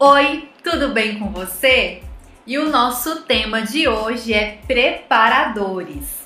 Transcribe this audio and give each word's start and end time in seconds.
Oi, 0.00 0.48
tudo 0.62 0.90
bem 0.90 1.18
com 1.18 1.32
você? 1.32 2.04
E 2.46 2.56
o 2.56 2.70
nosso 2.70 3.22
tema 3.22 3.62
de 3.62 3.88
hoje 3.88 4.32
é 4.32 4.60
preparadores. 4.64 6.24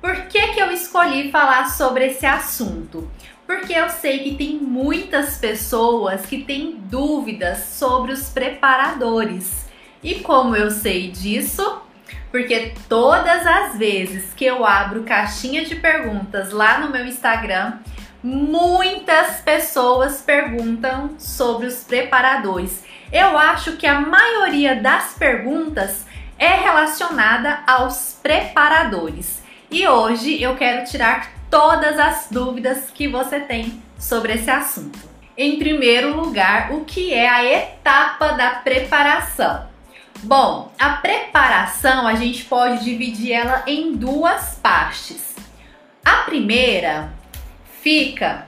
Por 0.00 0.16
que, 0.28 0.48
que 0.54 0.58
eu 0.58 0.70
escolhi 0.70 1.30
falar 1.30 1.66
sobre 1.66 2.06
esse 2.06 2.24
assunto? 2.24 3.10
Porque 3.46 3.74
eu 3.74 3.90
sei 3.90 4.20
que 4.20 4.34
tem 4.36 4.56
muitas 4.56 5.36
pessoas 5.36 6.24
que 6.24 6.42
têm 6.42 6.78
dúvidas 6.86 7.58
sobre 7.64 8.12
os 8.12 8.30
preparadores. 8.30 9.66
E 10.02 10.14
como 10.20 10.56
eu 10.56 10.70
sei 10.70 11.10
disso? 11.10 11.82
Porque 12.30 12.72
todas 12.88 13.46
as 13.46 13.76
vezes 13.76 14.32
que 14.32 14.46
eu 14.46 14.64
abro 14.64 15.02
caixinha 15.02 15.66
de 15.66 15.74
perguntas 15.74 16.50
lá 16.50 16.78
no 16.78 16.90
meu 16.90 17.04
Instagram, 17.04 17.74
muitas 18.22 19.42
pessoas 19.42 20.22
perguntam 20.22 21.16
sobre 21.18 21.66
os 21.66 21.84
preparadores 21.84 22.90
eu 23.12 23.36
acho 23.36 23.76
que 23.76 23.86
a 23.86 24.00
maioria 24.00 24.74
das 24.76 25.12
perguntas 25.12 26.06
é 26.38 26.54
relacionada 26.54 27.60
aos 27.66 28.18
preparadores. 28.22 29.42
E 29.70 29.86
hoje 29.86 30.42
eu 30.42 30.56
quero 30.56 30.84
tirar 30.86 31.30
todas 31.50 31.98
as 31.98 32.28
dúvidas 32.30 32.90
que 32.90 33.06
você 33.06 33.38
tem 33.38 33.82
sobre 33.98 34.32
esse 34.32 34.50
assunto. 34.50 34.98
Em 35.36 35.58
primeiro 35.58 36.16
lugar, 36.16 36.72
o 36.72 36.84
que 36.84 37.12
é 37.12 37.28
a 37.28 37.44
etapa 37.44 38.32
da 38.32 38.50
preparação? 38.50 39.66
Bom, 40.22 40.72
a 40.78 40.90
preparação 40.90 42.06
a 42.06 42.14
gente 42.14 42.44
pode 42.44 42.84
dividir 42.84 43.32
ela 43.32 43.62
em 43.66 43.94
duas 43.94 44.54
partes. 44.62 45.34
A 46.04 46.18
primeira 46.18 47.12
fica 47.80 48.46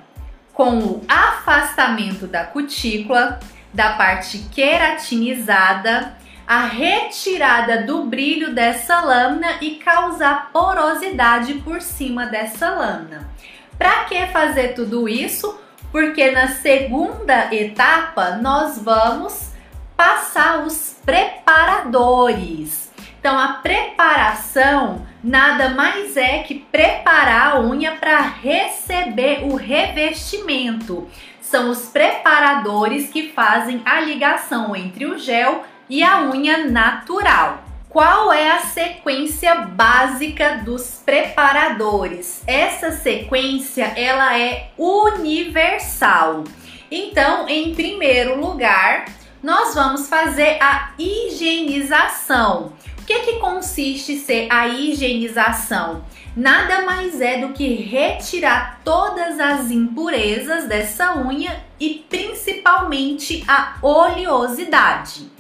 com 0.53 0.79
o 0.79 1.05
afastamento 1.09 2.27
da 2.27 2.45
cutícula, 2.45 3.41
da 3.75 3.91
parte 3.91 4.39
queratinizada, 4.53 6.17
a 6.47 6.65
retirada 6.67 7.83
do 7.83 8.05
brilho 8.05 8.55
dessa 8.55 9.01
lâmina 9.01 9.59
e 9.61 9.73
causar 9.77 10.51
porosidade 10.53 11.55
por 11.55 11.83
cima 11.83 12.27
dessa 12.27 12.71
lâmina. 12.71 13.29
Para 13.77 14.05
que 14.05 14.27
fazer 14.29 14.75
tudo 14.75 15.09
isso? 15.09 15.59
Porque 15.91 16.31
na 16.31 16.49
segunda 16.49 17.53
etapa 17.53 18.37
nós 18.37 18.79
vamos 18.79 19.51
passar 19.97 20.61
os 20.61 20.97
preparadores. 21.05 22.93
Então 23.19 23.39
a 23.39 23.55
preparação 23.55 25.07
nada 25.23 25.71
mais 25.71 26.17
é 26.17 26.41
que 26.41 26.57
preparar 26.57 27.57
a 27.57 27.61
unha 27.61 27.93
para 27.93 28.21
receber 28.21 29.45
o 29.45 29.57
revestimento 29.57 31.09
são 31.55 31.71
os 31.71 31.83
preparadores 31.83 33.11
que 33.11 33.31
fazem 33.31 33.81
a 33.85 34.01
ligação 34.01 34.75
entre 34.75 35.07
o 35.07 35.17
gel 35.17 35.63
e 35.89 36.03
a 36.03 36.21
unha 36.23 36.65
natural. 36.67 37.63
Qual 37.89 38.33
é 38.33 38.51
a 38.51 38.59
sequência 38.59 39.55
básica 39.55 40.63
dos 40.65 41.01
preparadores? 41.07 42.43
Essa 42.45 42.91
sequência 42.91 43.85
ela 43.97 44.37
é 44.37 44.71
universal. 44.77 46.43
Então, 46.91 47.49
em 47.49 47.73
primeiro 47.73 48.41
lugar, 48.41 49.05
nós 49.41 49.77
vamos 49.77 50.09
fazer 50.09 50.61
a 50.61 50.91
higienização. 50.99 52.73
O 52.99 53.05
que, 53.07 53.21
que 53.21 53.39
consiste 53.39 54.17
ser 54.17 54.49
a 54.51 54.67
higienização? 54.67 56.03
Nada 56.37 56.83
mais 56.83 57.21
é 57.21 57.39
do 57.39 57.53
que 57.53 57.75
retirar 57.75 58.81
todas 58.85 59.39
as 59.39 59.71
impurezas 59.71 60.67
dessa 60.67 61.17
unha 61.17 61.65
e 61.79 62.05
principalmente 62.09 63.45
a 63.47 63.77
oleosidade. 63.83 65.31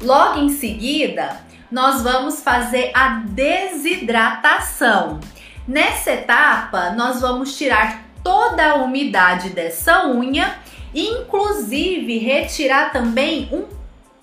Logo 0.00 0.40
em 0.40 0.48
seguida, 0.48 1.40
nós 1.70 2.02
vamos 2.02 2.42
fazer 2.42 2.90
a 2.94 3.22
desidratação. 3.24 5.20
Nessa 5.66 6.12
etapa, 6.12 6.90
nós 6.90 7.20
vamos 7.20 7.56
tirar 7.56 8.02
toda 8.22 8.72
a 8.72 8.74
umidade 8.76 9.50
dessa 9.50 10.06
unha, 10.06 10.58
inclusive 10.94 12.18
retirar 12.18 12.92
também 12.92 13.48
um, 13.52 13.64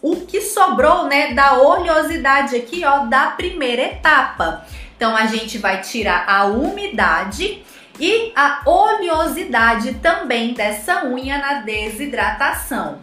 o 0.02 0.18
que 0.18 0.42
sobrou, 0.42 1.06
né, 1.06 1.34
da 1.34 1.60
oleosidade 1.60 2.56
aqui, 2.56 2.86
ó, 2.86 3.06
da 3.06 3.28
primeira 3.28 3.82
etapa. 3.84 4.66
Então 5.00 5.16
a 5.16 5.28
gente 5.28 5.58
vai 5.58 5.80
tirar 5.80 6.26
a 6.28 6.44
umidade 6.44 7.64
e 7.98 8.34
a 8.36 8.64
oleosidade 8.66 9.94
também 9.94 10.54
dessa 10.54 11.06
unha 11.06 11.38
na 11.38 11.54
desidratação. 11.62 13.00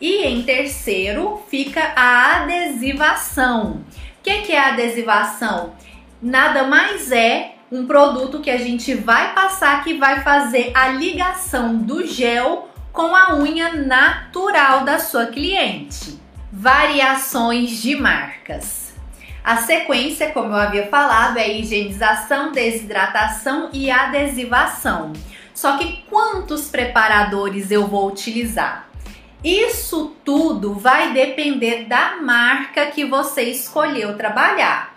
E 0.00 0.22
em 0.22 0.42
terceiro 0.44 1.44
fica 1.50 1.92
a 1.94 2.36
adesivação. 2.36 3.84
O 4.18 4.22
que, 4.22 4.38
que 4.38 4.52
é 4.52 4.58
a 4.58 4.72
adesivação? 4.72 5.74
Nada 6.22 6.64
mais 6.64 7.12
é 7.12 7.56
um 7.70 7.86
produto 7.86 8.40
que 8.40 8.50
a 8.50 8.56
gente 8.56 8.94
vai 8.94 9.34
passar 9.34 9.84
que 9.84 9.92
vai 9.92 10.22
fazer 10.22 10.70
a 10.74 10.88
ligação 10.88 11.76
do 11.76 12.06
gel 12.06 12.70
com 12.94 13.14
a 13.14 13.34
unha 13.34 13.74
natural 13.74 14.84
da 14.84 14.98
sua 14.98 15.26
cliente. 15.26 16.18
Variações 16.50 17.72
de 17.72 17.94
marcas. 17.94 18.87
A 19.48 19.56
sequência, 19.56 20.30
como 20.30 20.52
eu 20.52 20.58
havia 20.58 20.88
falado, 20.88 21.38
é 21.38 21.50
higienização, 21.50 22.52
desidratação 22.52 23.70
e 23.72 23.90
adesivação. 23.90 25.14
Só 25.54 25.78
que 25.78 26.04
quantos 26.10 26.68
preparadores 26.68 27.70
eu 27.70 27.86
vou 27.86 28.08
utilizar? 28.08 28.90
Isso 29.42 30.14
tudo 30.22 30.74
vai 30.74 31.14
depender 31.14 31.86
da 31.86 32.16
marca 32.16 32.88
que 32.88 33.06
você 33.06 33.44
escolheu 33.44 34.18
trabalhar. 34.18 34.94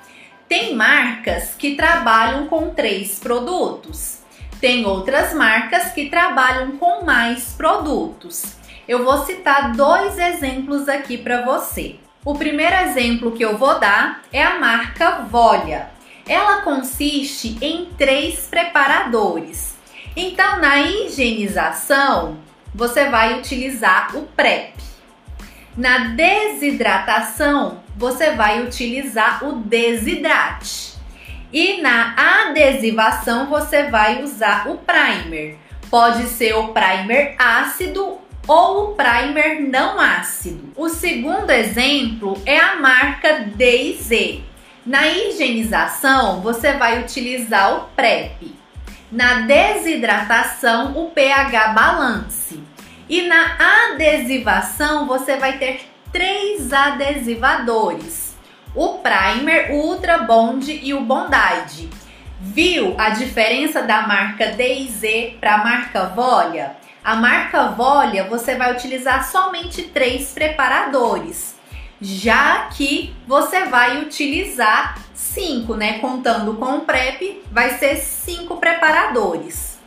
Tem 0.49 0.75
marcas 0.75 1.55
que 1.55 1.75
trabalham 1.75 2.47
com 2.47 2.71
três 2.71 3.19
produtos, 3.19 4.19
tem 4.59 4.85
outras 4.85 5.33
marcas 5.33 5.93
que 5.93 6.09
trabalham 6.09 6.75
com 6.75 7.05
mais 7.05 7.53
produtos. 7.53 8.57
Eu 8.85 9.05
vou 9.05 9.23
citar 9.23 9.71
dois 9.71 10.19
exemplos 10.19 10.89
aqui 10.89 11.17
para 11.17 11.41
você. 11.45 12.00
O 12.23 12.35
primeiro 12.35 12.75
exemplo 12.75 13.31
que 13.31 13.43
eu 13.43 13.57
vou 13.57 13.79
dar 13.79 14.21
é 14.31 14.43
a 14.43 14.59
marca 14.59 15.23
Volia. 15.23 15.89
Ela 16.27 16.61
consiste 16.61 17.57
em 17.59 17.85
três 17.97 18.45
preparadores. 18.45 19.75
Então, 20.15 20.59
na 20.59 20.81
higienização, 20.81 22.37
você 22.75 23.09
vai 23.09 23.39
utilizar 23.39 24.15
o 24.15 24.27
PrEP. 24.27 24.75
Na 25.75 26.09
desidratação, 26.09 27.81
você 27.97 28.31
vai 28.35 28.61
utilizar 28.61 29.43
o 29.43 29.53
Desidrate. 29.53 30.93
E 31.51 31.81
na 31.81 32.13
adesivação, 32.45 33.47
você 33.47 33.89
vai 33.89 34.21
usar 34.21 34.69
o 34.69 34.77
primer. 34.77 35.57
Pode 35.89 36.27
ser 36.27 36.53
o 36.53 36.67
primer 36.67 37.35
ácido 37.39 38.20
ou 38.47 38.91
o 38.91 38.95
primer 38.95 39.61
não 39.61 39.99
ácido. 39.99 40.73
O 40.75 40.89
segundo 40.89 41.49
exemplo 41.51 42.41
é 42.45 42.59
a 42.59 42.75
marca 42.75 43.45
D&Z. 43.55 44.43
Na 44.85 45.07
higienização, 45.07 46.41
você 46.41 46.73
vai 46.73 47.01
utilizar 47.01 47.75
o 47.75 47.81
PrEP. 47.95 48.55
Na 49.11 49.41
desidratação, 49.41 50.93
o 50.97 51.11
pH 51.11 51.67
Balance. 51.73 52.63
E 53.07 53.23
na 53.23 53.57
adesivação, 53.91 55.05
você 55.05 55.37
vai 55.37 55.57
ter 55.57 55.81
três 56.11 56.73
adesivadores: 56.73 58.35
o 58.73 58.99
Primer, 58.99 59.71
o 59.71 59.87
Ultra 59.87 60.19
Bond 60.19 60.71
e 60.81 60.93
o 60.93 61.01
Bondide. 61.01 61.89
Viu 62.39 62.95
a 62.97 63.09
diferença 63.09 63.83
da 63.83 64.07
marca 64.07 64.47
D&Z 64.47 65.37
para 65.39 65.55
a 65.55 65.63
marca 65.63 66.05
Volia? 66.05 66.80
A 67.03 67.15
marca 67.15 67.69
Volia 67.69 68.25
você 68.25 68.55
vai 68.55 68.71
utilizar 68.73 69.27
somente 69.27 69.81
três 69.83 70.33
preparadores, 70.33 71.55
já 71.99 72.67
que 72.67 73.15
você 73.27 73.65
vai 73.65 74.01
utilizar 74.03 74.99
cinco, 75.11 75.73
né? 75.73 75.97
Contando 75.97 76.53
com 76.53 76.77
o 76.77 76.81
PrEP, 76.81 77.41
vai 77.51 77.71
ser 77.79 77.95
cinco 77.97 78.57
preparadores. 78.57 79.79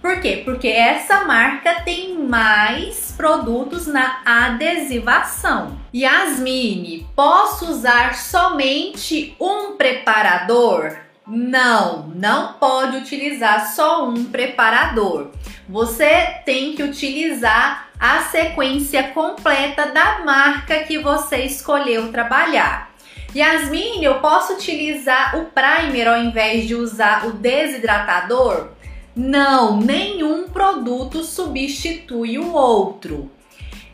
Por 0.00 0.20
quê? 0.20 0.40
Porque 0.42 0.68
essa 0.68 1.24
marca 1.26 1.82
tem 1.82 2.14
mais 2.18 3.12
produtos 3.14 3.86
na 3.86 4.20
adesivação. 4.24 5.78
Yasmine, 5.94 7.06
posso 7.14 7.70
usar 7.70 8.14
somente 8.14 9.36
um 9.38 9.76
preparador? 9.76 11.03
Não, 11.26 12.08
não 12.14 12.54
pode 12.54 12.98
utilizar 12.98 13.72
só 13.72 14.08
um 14.08 14.24
preparador 14.24 15.30
você 15.68 16.40
tem 16.44 16.74
que 16.74 16.82
utilizar 16.82 17.88
a 17.98 18.20
sequência 18.22 19.02
completa 19.08 19.86
da 19.86 20.20
marca 20.24 20.80
que 20.80 20.98
você 20.98 21.38
escolheu 21.38 22.12
trabalhar. 22.12 22.90
Yasmin, 23.34 24.04
eu 24.04 24.20
posso 24.20 24.54
utilizar 24.54 25.36
o 25.36 25.46
primer 25.46 26.06
ao 26.06 26.18
invés 26.18 26.68
de 26.68 26.74
usar 26.74 27.26
o 27.26 27.32
desidratador? 27.32 28.68
Não, 29.16 29.78
nenhum 29.78 30.48
produto 30.48 31.22
substitui 31.22 32.38
o 32.38 32.52
outro. 32.52 33.30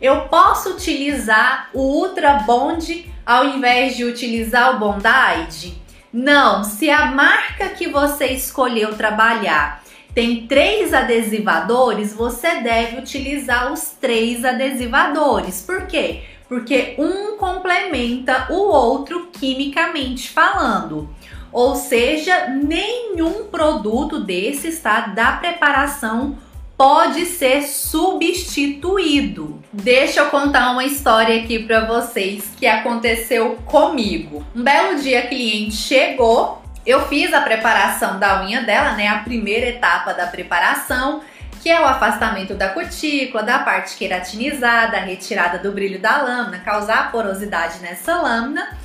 Eu 0.00 0.22
posso 0.22 0.70
utilizar 0.70 1.70
o 1.72 1.80
Ultra 1.80 2.34
Bond 2.40 3.10
ao 3.24 3.44
invés 3.44 3.96
de 3.96 4.04
utilizar 4.04 4.74
o 4.74 4.78
Bondide? 4.78 5.79
Não, 6.12 6.64
se 6.64 6.90
a 6.90 7.06
marca 7.06 7.68
que 7.68 7.88
você 7.88 8.26
escolheu 8.26 8.96
trabalhar 8.96 9.82
tem 10.12 10.46
três 10.46 10.92
adesivadores, 10.92 12.12
você 12.12 12.56
deve 12.56 12.98
utilizar 12.98 13.72
os 13.72 13.92
três 14.00 14.44
adesivadores. 14.44 15.62
Por 15.62 15.86
quê? 15.86 16.22
Porque 16.48 16.96
um 16.98 17.36
complementa 17.36 18.48
o 18.50 18.56
outro 18.56 19.28
quimicamente 19.32 20.28
falando. 20.30 21.08
Ou 21.52 21.76
seja, 21.76 22.48
nenhum 22.48 23.44
produto 23.44 24.20
desses, 24.20 24.80
tá, 24.80 25.00
da 25.02 25.32
preparação 25.32 26.36
pode 26.80 27.26
ser 27.26 27.64
substituído. 27.64 29.62
Deixa 29.70 30.20
eu 30.20 30.30
contar 30.30 30.70
uma 30.70 30.82
história 30.82 31.42
aqui 31.42 31.58
para 31.58 31.84
vocês 31.84 32.50
que 32.58 32.66
aconteceu 32.66 33.56
comigo. 33.66 34.42
Um 34.56 34.62
belo 34.62 34.98
dia 34.98 35.18
a 35.18 35.26
cliente 35.26 35.76
chegou, 35.76 36.62
eu 36.86 37.06
fiz 37.06 37.34
a 37.34 37.42
preparação 37.42 38.18
da 38.18 38.42
unha 38.42 38.62
dela, 38.62 38.92
né, 38.92 39.08
a 39.08 39.18
primeira 39.18 39.66
etapa 39.66 40.14
da 40.14 40.26
preparação, 40.26 41.20
que 41.62 41.68
é 41.68 41.78
o 41.78 41.84
afastamento 41.84 42.54
da 42.54 42.70
cutícula, 42.70 43.42
da 43.42 43.58
parte 43.58 43.98
queratinizada, 43.98 44.96
a 44.96 45.00
retirada 45.00 45.58
do 45.58 45.72
brilho 45.72 46.00
da 46.00 46.22
lâmina, 46.22 46.60
causar 46.60 47.12
porosidade 47.12 47.80
nessa 47.82 48.22
lâmina. 48.22 48.78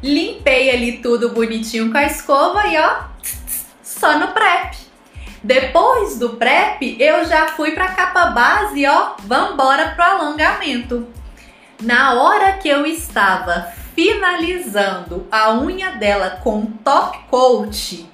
Limpei 0.00 0.70
ali 0.70 0.98
tudo 0.98 1.30
bonitinho 1.30 1.90
com 1.90 1.98
a 1.98 2.04
escova 2.04 2.68
e 2.68 2.78
ó, 2.78 3.06
só 3.82 4.20
no 4.20 4.28
prep. 4.28 4.89
Depois 5.42 6.18
do 6.18 6.30
prep, 6.30 6.96
eu 7.00 7.24
já 7.24 7.48
fui 7.48 7.70
para 7.70 7.88
capa 7.88 8.26
base, 8.26 8.86
ó, 8.86 9.14
vambora 9.20 9.92
pro 9.94 10.04
alongamento. 10.04 11.08
Na 11.80 12.12
hora 12.12 12.52
que 12.52 12.68
eu 12.68 12.84
estava 12.84 13.72
finalizando 13.94 15.26
a 15.30 15.54
unha 15.54 15.92
dela 15.92 16.38
com 16.42 16.66
top 16.66 17.18
coat, 17.30 18.06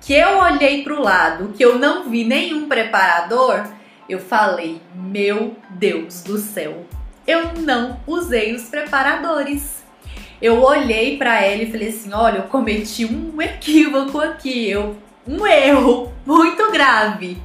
que 0.00 0.12
eu 0.12 0.38
olhei 0.38 0.82
pro 0.82 1.00
lado, 1.00 1.52
que 1.56 1.64
eu 1.64 1.78
não 1.78 2.10
vi 2.10 2.24
nenhum 2.24 2.68
preparador, 2.68 3.64
eu 4.08 4.18
falei: 4.18 4.82
"Meu 4.92 5.56
Deus 5.70 6.24
do 6.24 6.36
céu, 6.36 6.84
eu 7.24 7.52
não 7.58 8.00
usei 8.08 8.54
os 8.54 8.64
preparadores". 8.64 9.84
Eu 10.40 10.60
olhei 10.60 11.16
para 11.16 11.40
ela 11.40 11.62
e 11.62 11.70
falei 11.70 11.90
assim: 11.90 12.12
"Olha, 12.12 12.38
eu 12.38 12.42
cometi 12.44 13.04
um 13.04 13.40
equívoco 13.40 14.18
aqui. 14.20 14.68
Eu 14.68 14.96
um 15.26 15.46
erro 15.46 16.12
muito 16.26 16.70
grave. 16.70 17.40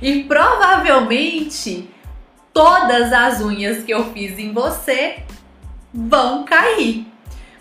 E 0.00 0.24
provavelmente 0.24 1.88
todas 2.52 3.12
as 3.12 3.40
unhas 3.40 3.84
que 3.84 3.92
eu 3.92 4.12
fiz 4.12 4.38
em 4.38 4.52
você 4.52 5.22
vão 5.92 6.44
cair. 6.44 7.06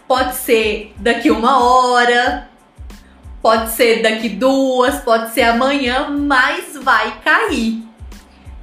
Pode 0.08 0.36
ser 0.36 0.94
daqui 0.98 1.30
uma 1.30 1.64
hora, 1.64 2.50
pode 3.42 3.72
ser 3.72 4.02
daqui 4.02 4.30
duas, 4.30 5.02
pode 5.02 5.32
ser 5.34 5.44
amanhã, 5.44 6.10
mas 6.10 6.78
vai 6.82 7.20
cair. 7.20 7.84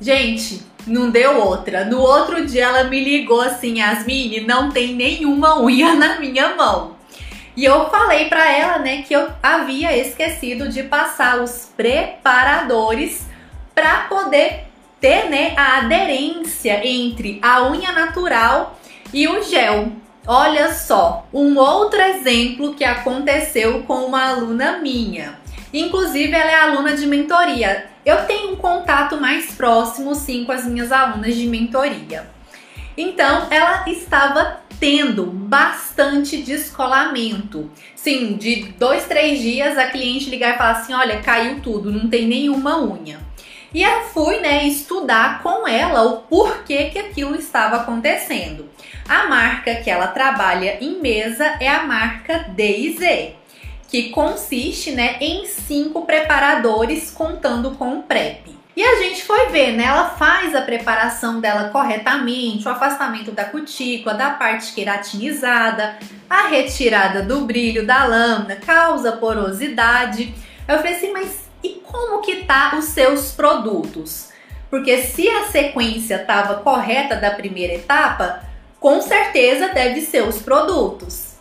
Gente, 0.00 0.62
não 0.86 1.10
deu 1.10 1.40
outra. 1.40 1.84
No 1.84 2.00
outro 2.00 2.44
dia 2.44 2.64
ela 2.64 2.84
me 2.84 3.02
ligou 3.02 3.40
assim, 3.40 3.78
Yasmine, 3.78 4.40
não 4.40 4.70
tem 4.70 4.94
nenhuma 4.94 5.60
unha 5.60 5.94
na 5.94 6.18
minha 6.18 6.54
mão. 6.56 6.95
E 7.56 7.64
eu 7.64 7.88
falei 7.88 8.26
para 8.28 8.52
ela, 8.52 8.78
né, 8.78 9.02
que 9.02 9.14
eu 9.14 9.30
havia 9.42 9.96
esquecido 9.96 10.68
de 10.68 10.82
passar 10.82 11.40
os 11.40 11.72
preparadores 11.74 13.26
para 13.74 14.02
poder 14.02 14.64
ter, 15.00 15.30
né, 15.30 15.54
a 15.56 15.78
aderência 15.78 16.86
entre 16.86 17.38
a 17.42 17.62
unha 17.66 17.92
natural 17.92 18.78
e 19.12 19.26
o 19.26 19.42
gel. 19.42 19.92
Olha 20.26 20.74
só, 20.74 21.26
um 21.32 21.56
outro 21.56 22.00
exemplo 22.00 22.74
que 22.74 22.84
aconteceu 22.84 23.84
com 23.84 24.04
uma 24.06 24.28
aluna 24.28 24.78
minha. 24.78 25.38
Inclusive, 25.72 26.32
ela 26.32 26.50
é 26.50 26.60
aluna 26.60 26.94
de 26.94 27.06
mentoria. 27.06 27.86
Eu 28.04 28.24
tenho 28.26 28.52
um 28.52 28.56
contato 28.56 29.20
mais 29.20 29.52
próximo, 29.52 30.14
sim, 30.14 30.44
com 30.44 30.52
as 30.52 30.64
minhas 30.64 30.92
alunas 30.92 31.34
de 31.34 31.46
mentoria. 31.46 32.26
Então, 32.96 33.46
ela 33.50 33.84
estava 33.86 34.60
tendo 34.78 35.26
bastante 35.26 36.38
descolamento. 36.38 37.70
Sim, 37.94 38.36
de 38.36 38.72
dois, 38.78 39.06
três 39.06 39.40
dias 39.40 39.76
a 39.78 39.86
cliente 39.86 40.30
ligar 40.30 40.54
e 40.54 40.58
falar 40.58 40.72
assim: 40.72 40.94
olha, 40.94 41.20
caiu 41.20 41.60
tudo, 41.60 41.90
não 41.90 42.08
tem 42.08 42.26
nenhuma 42.26 42.82
unha. 42.82 43.20
E 43.74 43.82
eu 43.82 44.04
fui, 44.04 44.38
né, 44.40 44.66
estudar 44.66 45.42
com 45.42 45.66
ela 45.68 46.02
o 46.04 46.18
porquê 46.22 46.84
que 46.84 46.98
aquilo 46.98 47.36
estava 47.36 47.76
acontecendo. 47.76 48.70
A 49.08 49.28
marca 49.28 49.74
que 49.76 49.90
ela 49.90 50.06
trabalha 50.06 50.78
em 50.80 51.00
mesa 51.00 51.44
é 51.60 51.68
a 51.68 51.82
marca 51.82 52.46
DZ, 52.56 53.34
que 53.88 54.10
consiste, 54.10 54.92
né, 54.92 55.16
em 55.20 55.46
cinco 55.46 56.06
preparadores 56.06 57.10
contando 57.10 57.72
com 57.72 57.98
o 57.98 58.02
PrEP. 58.02 58.56
E 58.76 58.84
a 58.84 58.96
gente 58.96 59.24
foi 59.24 59.46
ver, 59.46 59.72
né? 59.72 59.84
Ela 59.84 60.10
faz 60.10 60.54
a 60.54 60.60
preparação 60.60 61.40
dela 61.40 61.70
corretamente, 61.70 62.68
o 62.68 62.70
afastamento 62.70 63.32
da 63.32 63.46
cutícula, 63.46 64.14
da 64.14 64.30
parte 64.32 64.74
queratinizada, 64.74 65.96
a 66.28 66.48
retirada 66.48 67.22
do 67.22 67.40
brilho 67.46 67.86
da 67.86 68.04
lâmina, 68.04 68.56
causa 68.56 69.12
porosidade. 69.12 70.34
Eu 70.68 70.76
falei 70.76 70.94
assim, 70.94 71.10
mas 71.10 71.46
e 71.64 71.80
como 71.82 72.20
que 72.20 72.44
tá 72.44 72.74
os 72.76 72.84
seus 72.84 73.32
produtos? 73.32 74.28
Porque 74.68 74.98
se 74.98 75.26
a 75.26 75.44
sequência 75.44 76.16
estava 76.16 76.56
correta 76.56 77.16
da 77.16 77.30
primeira 77.30 77.72
etapa, 77.72 78.42
com 78.78 79.00
certeza 79.00 79.68
deve 79.68 80.02
ser 80.02 80.22
os 80.22 80.42
produtos. 80.42 81.36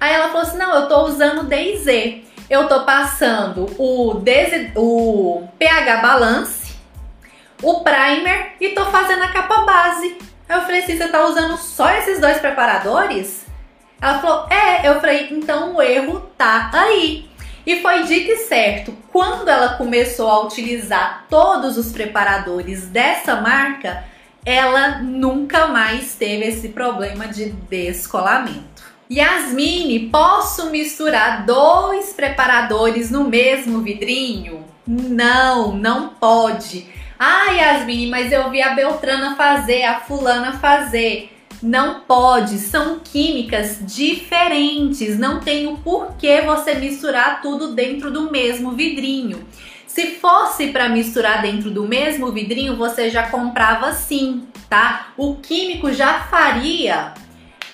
Aí 0.00 0.14
ela 0.14 0.28
falou 0.28 0.42
assim: 0.42 0.58
não, 0.58 0.72
eu 0.72 0.88
tô 0.88 1.04
usando 1.06 1.48
DZ. 1.48 2.24
Eu 2.48 2.68
tô 2.68 2.84
passando 2.84 3.66
o, 3.76 4.22
o 4.76 5.48
pH 5.58 5.96
Balance 5.96 6.65
o 7.62 7.80
primer 7.80 8.54
e 8.60 8.70
tô 8.70 8.84
fazendo 8.86 9.22
a 9.22 9.28
capa 9.28 9.62
base. 9.62 10.18
Eu 10.48 10.62
falei 10.62 10.82
assim, 10.82 10.96
você 10.96 11.08
tá 11.08 11.24
usando 11.26 11.56
só 11.56 11.90
esses 11.90 12.20
dois 12.20 12.38
preparadores? 12.38 13.44
Ela 14.00 14.18
falou, 14.20 14.46
é. 14.48 14.88
Eu 14.88 15.00
falei, 15.00 15.28
então 15.30 15.74
o 15.74 15.82
erro 15.82 16.20
tá 16.36 16.70
aí. 16.72 17.28
E 17.66 17.82
foi 17.82 18.04
dito 18.04 18.30
e 18.30 18.36
certo, 18.36 18.96
quando 19.12 19.48
ela 19.48 19.70
começou 19.70 20.28
a 20.30 20.44
utilizar 20.44 21.26
todos 21.28 21.76
os 21.76 21.90
preparadores 21.90 22.86
dessa 22.86 23.40
marca, 23.40 24.04
ela 24.44 25.00
nunca 25.00 25.66
mais 25.66 26.14
teve 26.14 26.44
esse 26.44 26.68
problema 26.68 27.26
de 27.26 27.46
descolamento. 27.50 28.84
Yasmine, 29.10 30.08
posso 30.10 30.70
misturar 30.70 31.44
dois 31.44 32.12
preparadores 32.12 33.10
no 33.10 33.24
mesmo 33.24 33.80
vidrinho? 33.80 34.64
Não, 34.86 35.76
não 35.76 36.10
pode. 36.10 36.88
Ah, 37.18 37.50
Yasmin, 37.50 38.10
mas 38.10 38.30
eu 38.30 38.50
vi 38.50 38.60
a 38.60 38.74
Beltrana 38.74 39.34
fazer, 39.36 39.84
a 39.84 40.00
fulana 40.00 40.52
fazer. 40.58 41.32
Não 41.62 42.00
pode, 42.00 42.58
são 42.58 42.98
químicas 42.98 43.78
diferentes, 43.80 45.18
não 45.18 45.40
tem 45.40 45.66
o 45.66 45.78
porquê 45.78 46.42
você 46.42 46.74
misturar 46.74 47.40
tudo 47.40 47.74
dentro 47.74 48.10
do 48.10 48.30
mesmo 48.30 48.72
vidrinho. 48.72 49.46
Se 49.86 50.16
fosse 50.16 50.66
para 50.66 50.90
misturar 50.90 51.40
dentro 51.40 51.70
do 51.70 51.88
mesmo 51.88 52.30
vidrinho, 52.30 52.76
você 52.76 53.08
já 53.08 53.28
comprava 53.28 53.92
sim, 53.92 54.46
tá? 54.68 55.08
O 55.16 55.36
químico 55.36 55.90
já 55.90 56.20
faria 56.24 57.14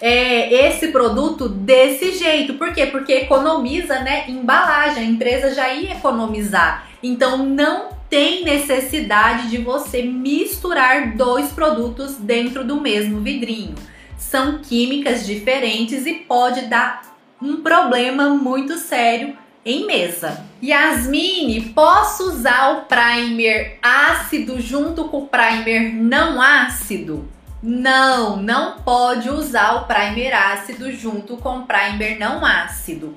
é, 0.00 0.68
esse 0.68 0.88
produto 0.88 1.48
desse 1.48 2.12
jeito. 2.12 2.54
Por 2.54 2.72
quê? 2.72 2.86
Porque 2.86 3.12
economiza, 3.12 3.98
né? 3.98 4.24
Embalagem, 4.28 5.02
a 5.02 5.06
empresa 5.06 5.52
já 5.52 5.72
ia 5.74 5.94
economizar. 5.94 6.86
Então 7.02 7.38
não 7.38 7.88
tem 8.12 8.44
necessidade 8.44 9.48
de 9.48 9.56
você 9.56 10.02
misturar 10.02 11.16
dois 11.16 11.50
produtos 11.50 12.16
dentro 12.16 12.62
do 12.62 12.78
mesmo 12.78 13.20
vidrinho. 13.20 13.74
São 14.18 14.58
químicas 14.58 15.24
diferentes 15.24 16.04
e 16.04 16.12
pode 16.12 16.66
dar 16.66 17.16
um 17.40 17.62
problema 17.62 18.28
muito 18.28 18.76
sério 18.76 19.34
em 19.64 19.86
mesa. 19.86 20.44
Yasmine, 20.62 21.70
posso 21.70 22.24
usar 22.24 22.72
o 22.72 22.80
primer 22.82 23.78
ácido 23.80 24.60
junto 24.60 25.04
com 25.04 25.22
o 25.22 25.26
primer 25.26 25.94
não 25.94 26.38
ácido? 26.38 27.26
Não, 27.62 28.36
não 28.36 28.80
pode 28.80 29.30
usar 29.30 29.72
o 29.76 29.86
primer 29.86 30.34
ácido 30.34 30.92
junto 30.92 31.38
com 31.38 31.60
o 31.60 31.66
primer 31.66 32.18
não 32.18 32.44
ácido. 32.44 33.16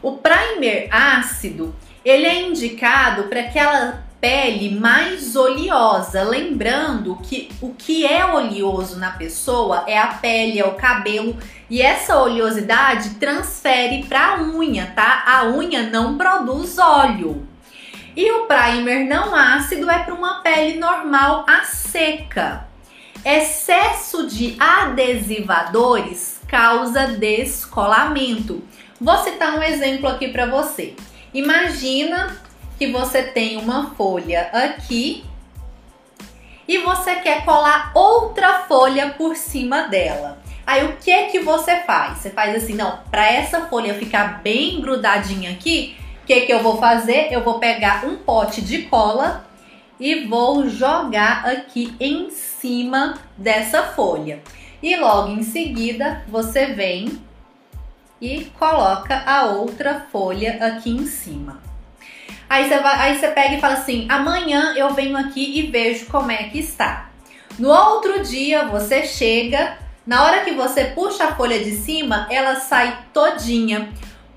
O 0.00 0.12
primer 0.12 0.86
ácido, 0.92 1.74
ele 2.04 2.26
é 2.26 2.42
indicado 2.42 3.24
para 3.24 3.40
aquela 3.40 4.05
pele 4.20 4.78
mais 4.78 5.36
oleosa. 5.36 6.22
Lembrando 6.22 7.16
que 7.22 7.50
o 7.60 7.74
que 7.74 8.06
é 8.06 8.24
oleoso 8.24 8.98
na 8.98 9.10
pessoa 9.10 9.84
é 9.86 9.98
a 9.98 10.08
pele, 10.08 10.58
é 10.58 10.66
o 10.66 10.74
cabelo 10.74 11.36
e 11.68 11.82
essa 11.82 12.16
oleosidade 12.16 13.10
transfere 13.16 14.04
para 14.04 14.36
a 14.36 14.42
unha, 14.42 14.92
tá? 14.94 15.24
A 15.26 15.46
unha 15.46 15.82
não 15.82 16.16
produz 16.16 16.78
óleo. 16.78 17.46
E 18.16 18.30
o 18.30 18.46
primer 18.46 19.04
não 19.04 19.34
ácido 19.34 19.90
é 19.90 19.98
para 19.98 20.14
uma 20.14 20.40
pele 20.40 20.78
normal 20.78 21.44
a 21.46 21.64
seca. 21.64 22.66
Excesso 23.24 24.26
de 24.26 24.56
adesivadores 24.58 26.40
causa 26.48 27.08
descolamento. 27.08 28.62
Vou 29.00 29.18
citar 29.18 29.58
um 29.58 29.62
exemplo 29.62 30.08
aqui 30.08 30.28
para 30.28 30.46
você. 30.46 30.94
Imagina 31.34 32.34
que 32.78 32.90
você 32.90 33.22
tem 33.22 33.56
uma 33.56 33.90
folha 33.94 34.50
aqui 34.52 35.24
e 36.68 36.78
você 36.78 37.16
quer 37.16 37.44
colar 37.44 37.92
outra 37.94 38.60
folha 38.60 39.10
por 39.10 39.36
cima 39.36 39.82
dela. 39.82 40.38
Aí 40.66 40.84
o 40.84 40.96
que 40.96 41.26
que 41.26 41.38
você 41.40 41.76
faz? 41.80 42.18
Você 42.18 42.30
faz 42.30 42.54
assim, 42.56 42.74
não, 42.74 42.98
para 43.10 43.30
essa 43.30 43.66
folha 43.66 43.94
ficar 43.94 44.42
bem 44.42 44.80
grudadinha 44.80 45.52
aqui, 45.52 45.96
o 46.22 46.26
que 46.26 46.40
que 46.40 46.52
eu 46.52 46.60
vou 46.60 46.78
fazer? 46.78 47.28
Eu 47.30 47.42
vou 47.42 47.60
pegar 47.60 48.04
um 48.04 48.16
pote 48.16 48.60
de 48.60 48.82
cola 48.82 49.46
e 49.98 50.26
vou 50.26 50.68
jogar 50.68 51.46
aqui 51.46 51.94
em 52.00 52.30
cima 52.30 53.14
dessa 53.38 53.84
folha. 53.84 54.42
E 54.82 54.96
logo 54.96 55.30
em 55.30 55.42
seguida, 55.42 56.24
você 56.28 56.66
vem 56.66 57.20
e 58.20 58.44
coloca 58.58 59.22
a 59.24 59.46
outra 59.46 60.06
folha 60.10 60.58
aqui 60.60 60.90
em 60.90 61.06
cima. 61.06 61.65
Aí 62.48 62.68
você, 62.68 62.78
vai, 62.78 63.00
aí 63.00 63.18
você 63.18 63.28
pega 63.28 63.54
e 63.54 63.60
fala 63.60 63.74
assim: 63.74 64.06
amanhã 64.08 64.74
eu 64.76 64.94
venho 64.94 65.16
aqui 65.16 65.58
e 65.58 65.62
vejo 65.62 66.06
como 66.06 66.30
é 66.30 66.44
que 66.44 66.58
está. 66.58 67.10
No 67.58 67.70
outro 67.70 68.22
dia 68.22 68.66
você 68.66 69.04
chega, 69.04 69.78
na 70.06 70.24
hora 70.24 70.44
que 70.44 70.52
você 70.52 70.84
puxa 70.84 71.24
a 71.24 71.34
folha 71.34 71.58
de 71.58 71.72
cima, 71.72 72.26
ela 72.30 72.56
sai 72.56 72.98
todinha. 73.12 73.92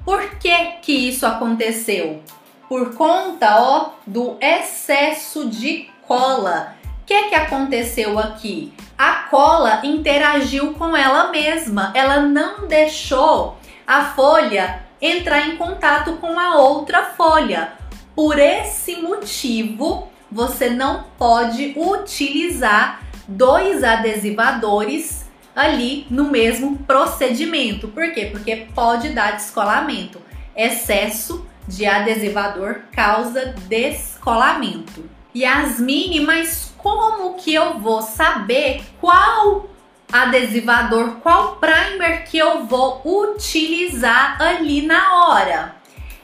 Por 0.05 0.37
que 0.39 0.55
que 0.81 0.91
isso 1.09 1.25
aconteceu? 1.25 2.23
Por 2.67 2.95
conta, 2.95 3.61
ó, 3.61 3.89
do 4.05 4.37
excesso 4.41 5.49
de 5.49 5.89
cola. 6.07 6.75
O 7.01 7.05
que 7.05 7.29
que 7.29 7.35
aconteceu 7.35 8.17
aqui? 8.17 8.73
A 8.97 9.27
cola 9.29 9.81
interagiu 9.83 10.73
com 10.73 10.95
ela 10.95 11.29
mesma. 11.29 11.91
Ela 11.95 12.21
não 12.21 12.67
deixou 12.67 13.57
a 13.85 14.05
folha 14.05 14.83
entrar 15.01 15.47
em 15.47 15.55
contato 15.55 16.13
com 16.17 16.39
a 16.39 16.55
outra 16.57 17.03
folha. 17.03 17.78
Por 18.19 18.37
esse 18.37 18.97
motivo, 18.97 20.09
você 20.29 20.69
não 20.69 21.05
pode 21.17 21.73
utilizar 21.77 23.01
dois 23.25 23.81
adesivadores 23.81 25.25
ali 25.55 26.05
no 26.09 26.25
mesmo 26.25 26.79
procedimento. 26.79 27.87
Por 27.87 28.11
quê? 28.11 28.25
Porque 28.25 28.67
pode 28.75 29.11
dar 29.11 29.37
descolamento. 29.37 30.21
Excesso 30.53 31.47
de 31.65 31.85
adesivador 31.85 32.81
causa 32.91 33.55
descolamento. 33.69 35.09
Yasmine, 35.33 36.19
mas 36.19 36.73
como 36.77 37.35
que 37.35 37.53
eu 37.53 37.79
vou 37.79 38.01
saber 38.01 38.81
qual 38.99 39.69
adesivador, 40.11 41.21
qual 41.21 41.55
primer 41.55 42.25
que 42.25 42.37
eu 42.37 42.65
vou 42.65 43.01
utilizar 43.05 44.41
ali 44.41 44.81
na 44.81 45.25
hora? 45.25 45.78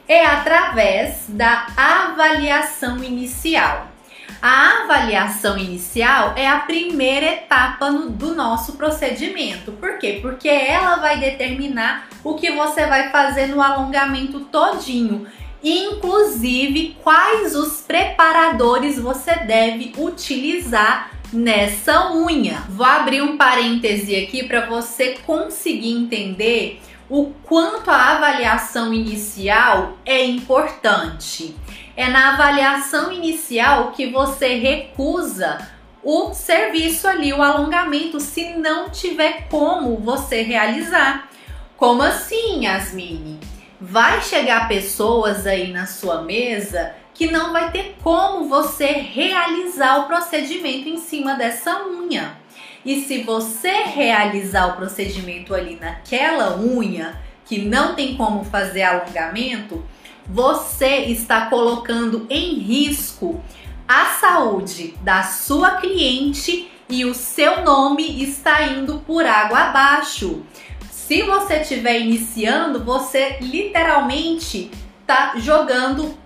É 0.07 0.25
através 0.25 1.25
da 1.29 1.67
avaliação 1.75 3.03
inicial. 3.03 3.87
A 4.41 4.83
avaliação 4.83 5.57
inicial 5.57 6.33
é 6.35 6.47
a 6.47 6.59
primeira 6.59 7.25
etapa 7.25 7.89
no, 7.89 8.09
do 8.09 8.35
nosso 8.35 8.73
procedimento. 8.73 9.71
Por 9.71 9.97
quê? 9.97 10.19
Porque 10.21 10.47
ela 10.47 10.97
vai 10.97 11.19
determinar 11.19 12.07
o 12.23 12.35
que 12.35 12.51
você 12.51 12.85
vai 12.85 13.09
fazer 13.09 13.47
no 13.47 13.61
alongamento 13.61 14.41
todinho, 14.41 15.25
inclusive 15.63 16.95
quais 17.01 17.55
os 17.55 17.81
preparadores 17.81 18.99
você 18.99 19.35
deve 19.35 19.93
utilizar 19.97 21.09
nessa 21.33 22.13
unha. 22.13 22.61
Vou 22.69 22.85
abrir 22.85 23.23
um 23.23 23.37
parêntese 23.37 24.15
aqui 24.15 24.43
para 24.43 24.67
você 24.67 25.15
conseguir 25.25 25.91
entender 25.91 26.81
o 27.09 27.31
quanto 27.43 27.91
a 27.91 28.15
avaliação 28.15 28.93
inicial 28.93 29.97
é 30.05 30.23
importante. 30.25 31.55
É 31.95 32.09
na 32.09 32.33
avaliação 32.33 33.11
inicial 33.11 33.91
que 33.91 34.07
você 34.07 34.55
recusa 34.55 35.57
o 36.03 36.33
serviço 36.33 37.07
ali, 37.07 37.33
o 37.33 37.41
alongamento, 37.41 38.19
se 38.19 38.53
não 38.53 38.89
tiver 38.89 39.47
como 39.49 39.97
você 39.97 40.41
realizar. 40.41 41.29
Como 41.77 42.01
assim, 42.01 42.65
Yasmine? 42.65 43.39
Vai 43.79 44.21
chegar 44.21 44.67
pessoas 44.67 45.45
aí 45.45 45.71
na 45.71 45.85
sua 45.85 46.21
mesa 46.21 46.93
que 47.13 47.31
não 47.31 47.53
vai 47.53 47.71
ter 47.71 47.95
como 48.03 48.47
você 48.47 48.85
realizar 48.87 49.99
o 49.99 50.07
procedimento 50.07 50.89
em 50.89 50.97
cima 50.97 51.33
dessa 51.33 51.85
unha. 51.87 52.37
E 52.85 53.01
se 53.01 53.23
você 53.23 53.83
realizar 53.83 54.67
o 54.67 54.75
procedimento 54.75 55.55
ali 55.55 55.75
naquela 55.81 56.57
unha 56.57 57.19
que 57.43 57.63
não 57.63 57.95
tem 57.95 58.15
como 58.15 58.45
fazer 58.45 58.83
alongamento, 58.83 59.83
você 60.27 60.97
está 61.05 61.47
colocando 61.47 62.27
em 62.29 62.59
risco 62.59 63.43
a 63.87 64.05
saúde 64.05 64.95
da 65.01 65.23
sua 65.23 65.77
cliente 65.77 66.71
e 66.87 67.05
o 67.05 67.13
seu 67.15 67.63
nome 67.63 68.23
está 68.23 68.63
indo 68.63 68.99
por 68.99 69.25
água 69.25 69.59
abaixo. 69.59 70.43
Se 70.91 71.23
você 71.23 71.57
estiver 71.57 71.99
iniciando, 71.99 72.83
você 72.83 73.37
literalmente 73.41 74.71
está 75.01 75.33
jogando 75.37 76.17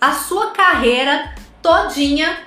a 0.00 0.12
sua 0.12 0.50
carreira 0.50 1.34
todinha 1.62 2.40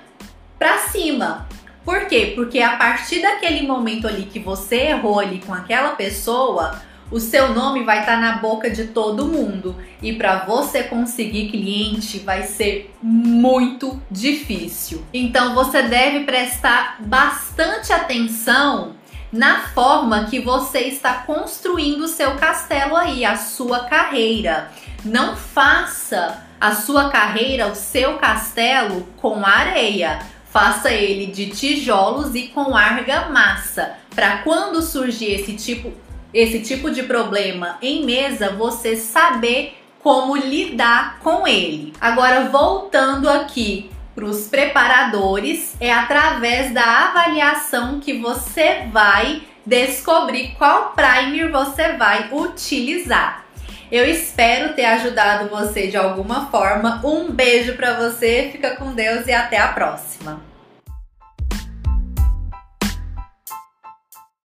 para 0.58 0.78
cima. 0.78 1.51
Por 1.84 2.06
quê? 2.08 2.34
Porque 2.36 2.60
a 2.60 2.78
partir 2.78 3.22
daquele 3.22 3.66
momento 3.66 4.08
ali 4.08 4.24
que 4.24 4.40
você 4.40 4.88
errou 4.88 5.20
ali 5.20 5.40
com 5.40 5.54
aquela 5.54 5.92
pessoa, 5.92 6.80
o 7.10 7.20
seu 7.20 7.54
nome 7.54 7.84
vai 7.84 8.00
estar 8.00 8.16
tá 8.16 8.22
na 8.22 8.38
boca 8.38 8.70
de 8.70 8.86
todo 8.86 9.26
mundo 9.26 9.76
e 10.02 10.14
para 10.14 10.46
você 10.46 10.84
conseguir 10.84 11.50
cliente 11.50 12.20
vai 12.20 12.44
ser 12.44 12.94
muito 13.02 14.02
difícil. 14.10 15.04
Então 15.14 15.54
você 15.54 15.82
deve 15.84 16.22
prestar 16.22 16.98
bastante 17.02 17.92
atenção 17.92 18.96
na 19.32 19.62
forma 19.70 20.26
que 20.26 20.40
você 20.40 20.82
está 20.82 21.14
construindo 21.14 22.04
o 22.04 22.08
seu 22.08 22.36
castelo 22.36 22.96
aí, 22.96 23.26
a 23.26 23.36
sua 23.36 23.86
carreira. 23.86 24.72
Não 25.04 25.36
faça 25.36 26.46
a 26.60 26.76
sua 26.76 27.10
carreira, 27.10 27.68
o 27.68 27.76
seu 27.76 28.18
castelo 28.18 29.08
com 29.18 29.46
areia 29.46 30.20
Faça 30.52 30.92
ele 30.92 31.28
de 31.28 31.50
tijolos 31.50 32.36
e 32.36 32.48
com 32.50 32.76
argamassa, 32.76 33.94
para 34.14 34.40
quando 34.40 34.82
surgir 34.82 35.34
esse 35.34 35.54
tipo, 35.54 35.94
esse 36.34 36.60
tipo 36.60 36.92
de 36.92 37.04
problema 37.04 37.78
em 37.82 38.06
mesa, 38.06 38.50
você 38.50 38.98
saber 38.98 39.78
como 40.00 40.36
lidar 40.36 41.20
com 41.20 41.48
ele. 41.48 41.94
Agora, 42.02 42.50
voltando 42.50 43.30
aqui 43.30 43.90
para 44.14 44.26
os 44.26 44.48
preparadores, 44.48 45.76
é 45.80 45.94
através 45.94 46.74
da 46.74 47.08
avaliação 47.08 48.00
que 48.00 48.18
você 48.18 48.88
vai 48.92 49.44
descobrir 49.66 50.56
qual 50.58 50.94
primer 50.94 51.50
você 51.50 51.94
vai 51.94 52.30
utilizar. 52.32 53.46
Eu 53.92 54.06
espero 54.10 54.74
ter 54.74 54.86
ajudado 54.86 55.50
você 55.50 55.88
de 55.88 55.98
alguma 55.98 56.50
forma. 56.50 57.02
Um 57.04 57.30
beijo 57.30 57.76
para 57.76 58.00
você, 58.00 58.50
fica 58.50 58.78
com 58.78 58.94
Deus 58.94 59.28
e 59.28 59.34
até 59.34 59.58
a 59.58 59.68
próxima. 59.68 60.51